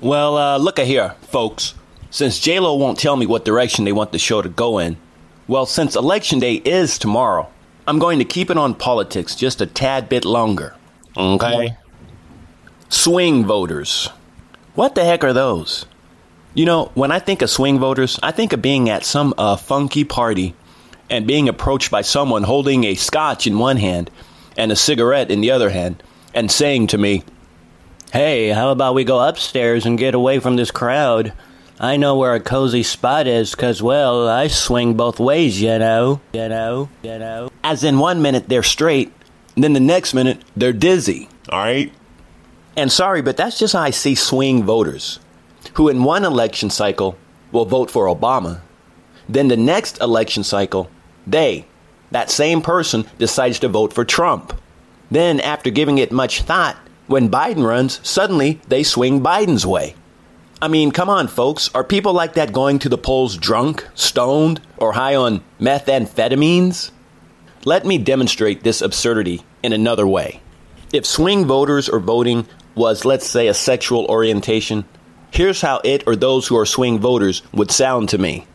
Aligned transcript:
Well, 0.00 0.36
uh, 0.38 0.58
look 0.58 0.78
a 0.78 0.84
here, 0.84 1.14
folks. 1.22 1.74
Since 2.10 2.40
JLo 2.40 2.78
won't 2.78 2.98
tell 2.98 3.16
me 3.16 3.26
what 3.26 3.44
direction 3.44 3.84
they 3.84 3.92
want 3.92 4.12
the 4.12 4.18
show 4.18 4.40
to 4.40 4.48
go 4.48 4.78
in, 4.78 4.96
well, 5.46 5.66
since 5.66 5.94
election 5.94 6.38
day 6.38 6.54
is 6.54 6.98
tomorrow, 6.98 7.48
I'm 7.86 7.98
going 7.98 8.18
to 8.18 8.24
keep 8.24 8.50
it 8.50 8.56
on 8.56 8.74
politics 8.74 9.34
just 9.34 9.60
a 9.60 9.66
tad 9.66 10.08
bit 10.08 10.24
longer. 10.24 10.74
Okay? 11.16 11.76
Swing 12.88 13.44
voters. 13.44 14.08
What 14.74 14.94
the 14.94 15.04
heck 15.04 15.22
are 15.22 15.32
those? 15.32 15.86
You 16.54 16.64
know, 16.64 16.90
when 16.94 17.12
I 17.12 17.18
think 17.18 17.42
of 17.42 17.50
swing 17.50 17.78
voters, 17.78 18.18
I 18.22 18.32
think 18.32 18.52
of 18.52 18.62
being 18.62 18.88
at 18.88 19.04
some 19.04 19.34
uh, 19.36 19.56
funky 19.56 20.04
party 20.04 20.54
and 21.10 21.26
being 21.26 21.48
approached 21.48 21.90
by 21.90 22.02
someone 22.02 22.44
holding 22.44 22.84
a 22.84 22.94
scotch 22.94 23.46
in 23.46 23.58
one 23.58 23.76
hand 23.76 24.10
and 24.56 24.72
a 24.72 24.76
cigarette 24.76 25.30
in 25.30 25.42
the 25.42 25.50
other 25.50 25.70
hand 25.70 26.02
and 26.34 26.50
saying 26.50 26.86
to 26.88 26.98
me, 26.98 27.22
Hey, 28.12 28.48
how 28.48 28.70
about 28.70 28.94
we 28.94 29.04
go 29.04 29.20
upstairs 29.20 29.86
and 29.86 29.96
get 29.96 30.16
away 30.16 30.40
from 30.40 30.56
this 30.56 30.72
crowd? 30.72 31.32
I 31.78 31.96
know 31.96 32.16
where 32.16 32.34
a 32.34 32.40
cozy 32.40 32.82
spot 32.82 33.28
is, 33.28 33.54
'cause 33.54 33.80
well, 33.80 34.28
I 34.28 34.48
swing 34.48 34.94
both 34.94 35.20
ways, 35.20 35.62
you 35.62 35.78
know. 35.78 36.20
You 36.32 36.48
know, 36.48 36.88
you 37.04 37.18
know. 37.20 37.50
As 37.62 37.84
in 37.84 38.00
one 38.00 38.20
minute 38.20 38.48
they're 38.48 38.64
straight, 38.64 39.12
then 39.56 39.74
the 39.74 39.80
next 39.80 40.12
minute 40.12 40.38
they're 40.56 40.72
dizzy. 40.72 41.28
Alright? 41.52 41.92
And 42.76 42.90
sorry, 42.90 43.22
but 43.22 43.36
that's 43.36 43.58
just 43.60 43.74
how 43.74 43.82
I 43.82 43.90
see 43.90 44.16
swing 44.16 44.64
voters, 44.64 45.20
who 45.74 45.88
in 45.88 46.02
one 46.02 46.24
election 46.24 46.68
cycle 46.68 47.16
will 47.52 47.64
vote 47.64 47.92
for 47.92 48.06
Obama. 48.06 48.58
Then 49.28 49.46
the 49.46 49.56
next 49.56 50.00
election 50.00 50.42
cycle, 50.42 50.90
they, 51.28 51.64
that 52.10 52.28
same 52.28 52.60
person, 52.60 53.04
decides 53.18 53.60
to 53.60 53.68
vote 53.68 53.92
for 53.92 54.04
Trump. 54.04 54.52
Then, 55.12 55.38
after 55.38 55.70
giving 55.70 55.98
it 55.98 56.10
much 56.10 56.42
thought, 56.42 56.76
when 57.10 57.28
Biden 57.28 57.66
runs, 57.66 57.98
suddenly 58.08 58.60
they 58.68 58.84
swing 58.84 59.20
Biden's 59.20 59.66
way. 59.66 59.96
I 60.62 60.68
mean, 60.68 60.92
come 60.92 61.10
on, 61.10 61.26
folks. 61.26 61.68
Are 61.74 61.82
people 61.82 62.12
like 62.12 62.34
that 62.34 62.52
going 62.52 62.78
to 62.80 62.88
the 62.88 62.96
polls 62.96 63.36
drunk, 63.36 63.84
stoned, 63.96 64.60
or 64.76 64.92
high 64.92 65.16
on 65.16 65.42
methamphetamines? 65.60 66.92
Let 67.64 67.84
me 67.84 67.98
demonstrate 67.98 68.62
this 68.62 68.80
absurdity 68.80 69.42
in 69.60 69.72
another 69.72 70.06
way. 70.06 70.40
If 70.92 71.04
swing 71.04 71.46
voters 71.46 71.88
or 71.88 71.98
voting 71.98 72.46
was, 72.76 73.04
let's 73.04 73.26
say, 73.26 73.48
a 73.48 73.54
sexual 73.54 74.06
orientation, 74.06 74.84
here's 75.32 75.62
how 75.62 75.80
it 75.82 76.04
or 76.06 76.14
those 76.14 76.46
who 76.46 76.56
are 76.56 76.66
swing 76.66 77.00
voters 77.00 77.42
would 77.52 77.72
sound 77.72 78.10
to 78.10 78.18
me. 78.18 78.46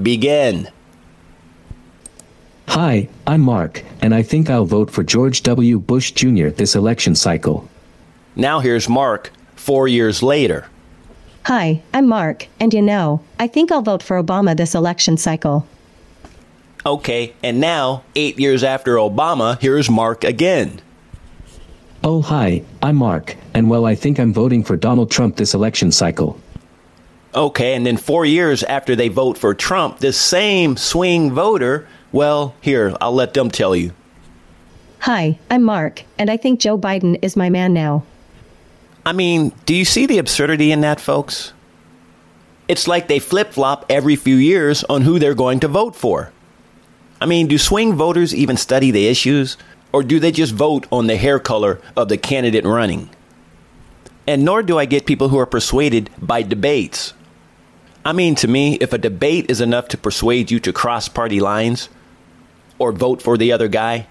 Begin. 0.00 0.68
Hi, 2.68 3.08
I'm 3.26 3.40
Mark, 3.40 3.82
and 4.00 4.14
I 4.14 4.22
think 4.22 4.50
I'll 4.50 4.66
vote 4.66 4.92
for 4.92 5.02
George 5.02 5.42
W. 5.42 5.80
Bush 5.80 6.12
Jr. 6.12 6.50
this 6.50 6.76
election 6.76 7.16
cycle. 7.16 7.68
Now 8.36 8.58
here's 8.58 8.88
Mark, 8.88 9.30
four 9.54 9.86
years 9.86 10.22
later. 10.22 10.66
Hi, 11.44 11.82
I'm 11.92 12.08
Mark, 12.08 12.48
and 12.58 12.74
you 12.74 12.82
know, 12.82 13.22
I 13.38 13.46
think 13.46 13.70
I'll 13.70 13.82
vote 13.82 14.02
for 14.02 14.20
Obama 14.20 14.56
this 14.56 14.74
election 14.74 15.16
cycle. 15.16 15.66
Okay, 16.84 17.32
and 17.42 17.60
now, 17.60 18.02
eight 18.16 18.38
years 18.38 18.64
after 18.64 18.96
Obama, 18.96 19.60
here's 19.60 19.88
Mark 19.88 20.24
again. 20.24 20.80
Oh, 22.02 22.22
hi, 22.22 22.62
I'm 22.82 22.96
Mark, 22.96 23.36
and 23.54 23.70
well, 23.70 23.86
I 23.86 23.94
think 23.94 24.18
I'm 24.18 24.32
voting 24.32 24.64
for 24.64 24.76
Donald 24.76 25.10
Trump 25.10 25.36
this 25.36 25.54
election 25.54 25.92
cycle. 25.92 26.40
Okay, 27.34 27.74
and 27.74 27.86
then 27.86 27.96
four 27.96 28.24
years 28.24 28.62
after 28.64 28.96
they 28.96 29.08
vote 29.08 29.38
for 29.38 29.54
Trump, 29.54 30.00
this 30.00 30.18
same 30.18 30.76
swing 30.76 31.32
voter, 31.32 31.86
well, 32.10 32.54
here, 32.60 32.96
I'll 33.00 33.14
let 33.14 33.34
them 33.34 33.50
tell 33.50 33.76
you. 33.76 33.92
Hi, 35.00 35.38
I'm 35.50 35.62
Mark, 35.62 36.02
and 36.18 36.30
I 36.30 36.36
think 36.36 36.58
Joe 36.58 36.76
Biden 36.76 37.18
is 37.22 37.36
my 37.36 37.48
man 37.48 37.72
now. 37.72 38.04
I 39.06 39.12
mean, 39.12 39.52
do 39.66 39.74
you 39.74 39.84
see 39.84 40.06
the 40.06 40.18
absurdity 40.18 40.72
in 40.72 40.80
that, 40.80 41.00
folks? 41.00 41.52
It's 42.68 42.88
like 42.88 43.06
they 43.06 43.18
flip 43.18 43.52
flop 43.52 43.84
every 43.90 44.16
few 44.16 44.36
years 44.36 44.82
on 44.84 45.02
who 45.02 45.18
they're 45.18 45.34
going 45.34 45.60
to 45.60 45.68
vote 45.68 45.94
for. 45.94 46.32
I 47.20 47.26
mean, 47.26 47.46
do 47.46 47.58
swing 47.58 47.94
voters 47.94 48.34
even 48.34 48.56
study 48.56 48.90
the 48.90 49.06
issues, 49.06 49.58
or 49.92 50.02
do 50.02 50.18
they 50.18 50.32
just 50.32 50.54
vote 50.54 50.86
on 50.90 51.06
the 51.06 51.16
hair 51.16 51.38
color 51.38 51.80
of 51.96 52.08
the 52.08 52.16
candidate 52.16 52.64
running? 52.64 53.10
And 54.26 54.42
nor 54.42 54.62
do 54.62 54.78
I 54.78 54.86
get 54.86 55.04
people 55.04 55.28
who 55.28 55.38
are 55.38 55.46
persuaded 55.46 56.08
by 56.18 56.42
debates. 56.42 57.12
I 58.06 58.14
mean, 58.14 58.34
to 58.36 58.48
me, 58.48 58.76
if 58.80 58.94
a 58.94 58.98
debate 58.98 59.50
is 59.50 59.60
enough 59.60 59.88
to 59.88 59.98
persuade 59.98 60.50
you 60.50 60.60
to 60.60 60.72
cross 60.72 61.08
party 61.08 61.40
lines 61.40 61.90
or 62.78 62.90
vote 62.90 63.20
for 63.20 63.36
the 63.36 63.52
other 63.52 63.68
guy, 63.68 64.06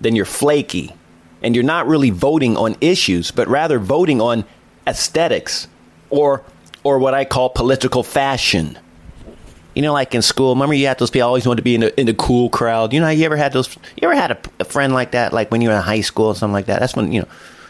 then 0.00 0.16
you're 0.16 0.24
flaky 0.24 0.94
and 1.42 1.54
you're 1.54 1.64
not 1.64 1.86
really 1.86 2.10
voting 2.10 2.56
on 2.56 2.76
issues, 2.80 3.30
but 3.30 3.48
rather 3.48 3.78
voting 3.78 4.20
on 4.20 4.44
aesthetics 4.86 5.68
or 6.10 6.42
or 6.82 6.98
what 6.98 7.14
I 7.14 7.24
call 7.24 7.50
political 7.50 8.02
fashion. 8.02 8.78
You 9.74 9.82
know, 9.82 9.92
like 9.92 10.14
in 10.14 10.22
school, 10.22 10.54
remember 10.54 10.74
you 10.74 10.86
had 10.86 10.98
those 10.98 11.10
people 11.10 11.28
always 11.28 11.46
wanted 11.46 11.58
to 11.58 11.62
be 11.62 11.74
in 11.74 11.82
the 11.82 12.00
in 12.00 12.06
the 12.06 12.14
cool 12.14 12.50
crowd. 12.50 12.92
You 12.92 13.00
know, 13.00 13.08
you 13.08 13.24
ever 13.24 13.36
had 13.36 13.52
those? 13.52 13.74
You 14.00 14.08
ever 14.08 14.14
had 14.14 14.32
a, 14.32 14.38
a 14.60 14.64
friend 14.64 14.92
like 14.92 15.12
that, 15.12 15.32
like 15.32 15.50
when 15.50 15.60
you 15.60 15.68
were 15.68 15.76
in 15.76 15.82
high 15.82 16.00
school 16.00 16.26
or 16.26 16.34
something 16.34 16.52
like 16.52 16.66
that? 16.66 16.80
That's 16.80 16.96
when 16.96 17.12
you 17.12 17.20
know, 17.20 17.28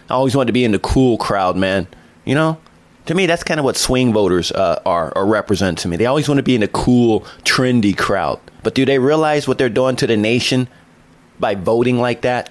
I 0.09 0.15
always 0.15 0.35
wanted 0.35 0.49
to 0.49 0.53
be 0.53 0.65
in 0.65 0.73
the 0.73 0.79
cool 0.79 1.19
crowd, 1.19 1.57
man. 1.57 1.87
You 2.25 2.35
know, 2.35 2.59
to 3.07 3.15
me, 3.15 3.27
that's 3.27 3.45
kind 3.45 3.61
of 3.61 3.65
what 3.65 3.77
swing 3.77 4.13
voters 4.13 4.51
uh, 4.53 4.81
are 4.87 5.13
or 5.17 5.27
represent 5.27 5.79
to 5.79 5.89
me. 5.89 5.97
They 5.97 6.07
always 6.07 6.29
want 6.29 6.39
to 6.39 6.43
be 6.43 6.55
in 6.55 6.63
the 6.63 6.69
cool, 6.69 7.21
trendy 7.45 7.97
crowd. 7.97 8.41
But 8.63 8.75
do 8.75 8.85
they 8.85 8.99
realize 8.99 9.47
what 9.47 9.59
they're 9.59 9.69
doing 9.69 9.97
to 9.97 10.07
the 10.07 10.17
nation 10.17 10.69
by 11.39 11.55
voting 11.55 11.99
like 11.99 12.23
that? 12.23 12.51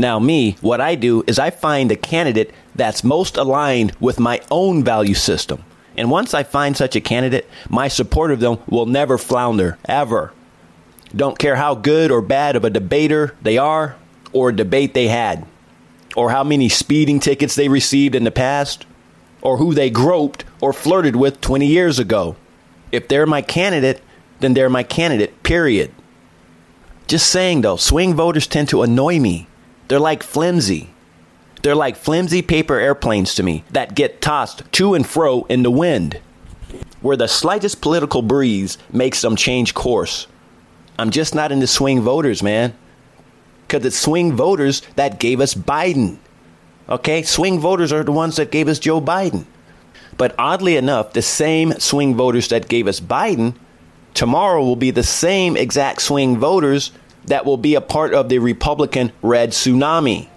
Now, 0.00 0.20
me, 0.20 0.56
what 0.60 0.80
I 0.80 0.94
do 0.94 1.24
is 1.26 1.40
I 1.40 1.50
find 1.50 1.90
a 1.90 1.96
candidate 1.96 2.54
that's 2.76 3.02
most 3.02 3.36
aligned 3.36 3.96
with 3.98 4.20
my 4.20 4.40
own 4.48 4.84
value 4.84 5.14
system. 5.14 5.64
And 5.96 6.08
once 6.08 6.32
I 6.32 6.44
find 6.44 6.76
such 6.76 6.94
a 6.94 7.00
candidate, 7.00 7.50
my 7.68 7.88
support 7.88 8.30
of 8.30 8.38
them 8.38 8.58
will 8.68 8.86
never 8.86 9.18
flounder, 9.18 9.76
ever. 9.86 10.32
Don't 11.14 11.38
care 11.38 11.56
how 11.56 11.74
good 11.74 12.12
or 12.12 12.22
bad 12.22 12.54
of 12.54 12.64
a 12.64 12.70
debater 12.70 13.34
they 13.42 13.58
are, 13.58 13.96
or 14.32 14.52
debate 14.52 14.94
they 14.94 15.08
had, 15.08 15.44
or 16.14 16.30
how 16.30 16.44
many 16.44 16.68
speeding 16.68 17.18
tickets 17.18 17.56
they 17.56 17.68
received 17.68 18.14
in 18.14 18.22
the 18.22 18.30
past, 18.30 18.86
or 19.42 19.56
who 19.56 19.74
they 19.74 19.90
groped 19.90 20.44
or 20.60 20.72
flirted 20.72 21.16
with 21.16 21.40
20 21.40 21.66
years 21.66 21.98
ago. 21.98 22.36
If 22.92 23.08
they're 23.08 23.26
my 23.26 23.42
candidate, 23.42 24.00
then 24.38 24.54
they're 24.54 24.70
my 24.70 24.84
candidate, 24.84 25.42
period. 25.42 25.92
Just 27.08 27.26
saying 27.28 27.62
though, 27.62 27.76
swing 27.76 28.14
voters 28.14 28.46
tend 28.46 28.68
to 28.68 28.82
annoy 28.82 29.18
me. 29.18 29.48
They're 29.88 29.98
like 29.98 30.22
flimsy. 30.22 30.90
They're 31.62 31.74
like 31.74 31.96
flimsy 31.96 32.42
paper 32.42 32.78
airplanes 32.78 33.34
to 33.34 33.42
me 33.42 33.64
that 33.70 33.94
get 33.94 34.20
tossed 34.20 34.70
to 34.72 34.94
and 34.94 35.06
fro 35.06 35.44
in 35.48 35.62
the 35.62 35.70
wind, 35.70 36.20
where 37.00 37.16
the 37.16 37.26
slightest 37.26 37.80
political 37.80 38.22
breeze 38.22 38.78
makes 38.92 39.22
them 39.22 39.34
change 39.34 39.74
course. 39.74 40.26
I'm 40.98 41.10
just 41.10 41.34
not 41.34 41.52
into 41.52 41.66
swing 41.66 42.00
voters, 42.00 42.42
man. 42.42 42.74
Because 43.66 43.84
it's 43.84 43.98
swing 43.98 44.32
voters 44.34 44.82
that 44.96 45.20
gave 45.20 45.40
us 45.40 45.54
Biden. 45.54 46.18
Okay? 46.88 47.22
Swing 47.22 47.60
voters 47.60 47.92
are 47.92 48.02
the 48.02 48.12
ones 48.12 48.36
that 48.36 48.50
gave 48.50 48.68
us 48.68 48.78
Joe 48.78 49.00
Biden. 49.00 49.44
But 50.16 50.34
oddly 50.38 50.76
enough, 50.76 51.12
the 51.12 51.22
same 51.22 51.72
swing 51.74 52.14
voters 52.14 52.48
that 52.48 52.68
gave 52.68 52.88
us 52.88 52.98
Biden 52.98 53.54
tomorrow 54.14 54.64
will 54.64 54.76
be 54.76 54.90
the 54.90 55.02
same 55.02 55.56
exact 55.56 56.02
swing 56.02 56.38
voters 56.38 56.90
that 57.28 57.44
will 57.44 57.56
be 57.56 57.74
a 57.74 57.80
part 57.80 58.14
of 58.14 58.28
the 58.28 58.38
Republican 58.38 59.12
red 59.22 59.50
tsunami. 59.50 60.28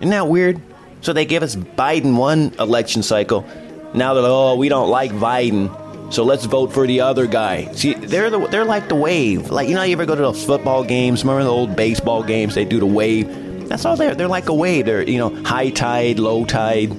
Isn't 0.00 0.10
that 0.10 0.28
weird? 0.28 0.60
So 1.00 1.12
they 1.12 1.24
give 1.24 1.42
us 1.42 1.56
Biden 1.56 2.16
one 2.16 2.54
election 2.58 3.02
cycle. 3.02 3.46
Now 3.94 4.14
they're 4.14 4.22
like, 4.22 4.32
oh, 4.32 4.56
we 4.56 4.68
don't 4.68 4.90
like 4.90 5.12
Biden, 5.12 6.12
so 6.12 6.24
let's 6.24 6.44
vote 6.44 6.72
for 6.72 6.86
the 6.86 7.00
other 7.00 7.26
guy. 7.26 7.72
See, 7.72 7.94
they're 7.94 8.30
the, 8.30 8.46
they're 8.48 8.64
like 8.64 8.88
the 8.88 8.94
wave. 8.94 9.50
Like 9.50 9.68
you 9.68 9.74
know, 9.74 9.82
you 9.82 9.92
ever 9.92 10.06
go 10.06 10.14
to 10.14 10.22
the 10.22 10.32
football 10.32 10.84
games? 10.84 11.22
Remember 11.22 11.44
the 11.44 11.50
old 11.50 11.76
baseball 11.76 12.22
games? 12.22 12.54
They 12.54 12.64
do 12.64 12.80
the 12.80 12.86
wave. 12.86 13.68
That's 13.68 13.84
all 13.84 13.96
they're. 13.96 14.14
They're 14.14 14.28
like 14.28 14.48
a 14.48 14.54
wave. 14.54 14.86
They're 14.86 15.02
you 15.02 15.18
know 15.18 15.30
high 15.44 15.70
tide, 15.70 16.18
low 16.18 16.44
tide. 16.44 16.90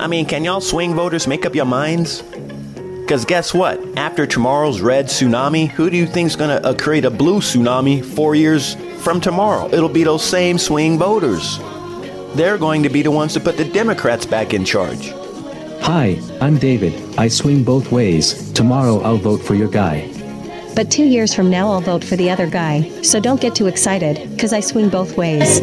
I 0.00 0.06
mean, 0.06 0.26
can 0.26 0.44
y'all 0.44 0.60
swing 0.60 0.94
voters 0.94 1.26
make 1.26 1.46
up 1.46 1.54
your 1.54 1.64
minds? 1.64 2.22
Because 3.12 3.26
guess 3.26 3.52
what? 3.52 3.78
After 3.98 4.26
tomorrow's 4.26 4.80
red 4.80 5.04
tsunami, 5.04 5.68
who 5.68 5.90
do 5.90 5.98
you 5.98 6.06
think's 6.06 6.34
going 6.34 6.48
to 6.48 6.66
uh, 6.66 6.72
create 6.72 7.04
a 7.04 7.10
blue 7.10 7.40
tsunami 7.40 8.02
four 8.02 8.34
years 8.34 8.74
from 9.02 9.20
tomorrow? 9.20 9.68
It'll 9.70 9.90
be 9.90 10.02
those 10.02 10.24
same 10.24 10.56
swing 10.56 10.98
voters. 10.98 11.58
They're 12.34 12.56
going 12.56 12.82
to 12.84 12.88
be 12.88 13.02
the 13.02 13.10
ones 13.10 13.34
to 13.34 13.40
put 13.40 13.58
the 13.58 13.66
Democrats 13.66 14.24
back 14.24 14.54
in 14.54 14.64
charge. 14.64 15.12
Hi, 15.82 16.18
I'm 16.40 16.56
David. 16.56 16.94
I 17.18 17.28
swing 17.28 17.62
both 17.62 17.92
ways. 17.92 18.50
Tomorrow 18.52 19.02
I'll 19.02 19.18
vote 19.18 19.42
for 19.42 19.54
your 19.54 19.68
guy. 19.68 20.08
But 20.74 20.90
two 20.90 21.04
years 21.04 21.34
from 21.34 21.50
now, 21.50 21.70
I'll 21.70 21.82
vote 21.82 22.02
for 22.02 22.16
the 22.16 22.30
other 22.30 22.46
guy, 22.48 22.88
so 23.02 23.20
don't 23.20 23.42
get 23.42 23.54
too 23.54 23.66
excited, 23.66 24.30
because 24.30 24.54
I 24.54 24.60
swing 24.60 24.88
both 24.88 25.18
ways. 25.18 25.60